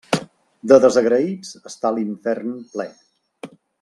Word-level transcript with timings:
De 0.69 0.79
desagraïts 0.85 1.51
està 1.73 1.91
l'infern 1.99 2.57
ple. 2.73 2.89